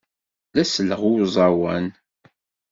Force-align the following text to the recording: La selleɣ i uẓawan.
La 0.53 0.63
selleɣ 0.65 1.01
i 1.09 1.11
uẓawan. 1.21 1.85